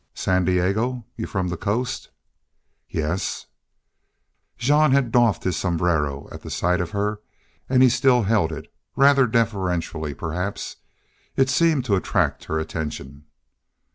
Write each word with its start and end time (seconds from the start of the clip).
"San 0.15 0.45
Diego! 0.45 1.05
Y'u're 1.15 1.27
from 1.27 1.49
the 1.49 1.55
coast?" 1.57 2.09
"Yes." 2.89 3.45
Jean 4.57 4.93
had 4.93 5.11
doffed 5.11 5.43
his 5.43 5.57
sombrero 5.57 6.27
at 6.31 6.41
sight 6.51 6.81
of 6.81 6.89
her 6.89 7.21
and 7.69 7.83
he 7.83 7.89
still 7.89 8.23
held 8.23 8.51
it, 8.51 8.73
rather 8.95 9.27
deferentially, 9.27 10.15
perhaps. 10.15 10.77
It 11.35 11.51
seemed 11.51 11.85
to 11.85 11.95
attract 11.95 12.45
her 12.45 12.57
attention. 12.57 13.25